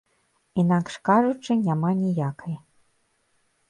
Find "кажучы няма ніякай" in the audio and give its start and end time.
1.11-2.61